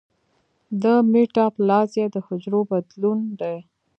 د 0.81 0.83
میټاپلاسیا 1.11 2.05
د 2.13 2.15
حجرو 2.27 2.61
بدلون 2.71 3.19
دی. 3.41 3.57